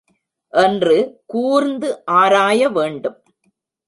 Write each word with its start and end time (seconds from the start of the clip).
என்று 0.53 1.21
கூர்ந்து 1.25 2.05
ஆராய 2.05 2.69
வேண்டும். 2.69 3.23